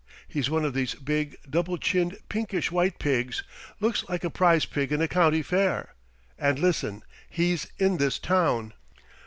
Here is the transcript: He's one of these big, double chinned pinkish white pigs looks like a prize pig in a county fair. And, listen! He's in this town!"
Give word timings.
He's 0.27 0.49
one 0.49 0.65
of 0.65 0.73
these 0.73 0.95
big, 0.95 1.37
double 1.47 1.77
chinned 1.77 2.17
pinkish 2.27 2.71
white 2.71 2.97
pigs 2.97 3.43
looks 3.79 4.03
like 4.09 4.23
a 4.23 4.31
prize 4.31 4.65
pig 4.65 4.91
in 4.91 4.99
a 4.99 5.07
county 5.07 5.43
fair. 5.43 5.93
And, 6.39 6.57
listen! 6.57 7.03
He's 7.29 7.67
in 7.77 7.97
this 7.97 8.17
town!" 8.17 8.73